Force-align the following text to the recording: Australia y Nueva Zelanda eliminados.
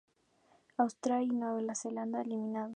Australia 0.79 1.27
y 1.27 1.27
Nueva 1.29 1.75
Zelanda 1.75 2.23
eliminados. 2.23 2.69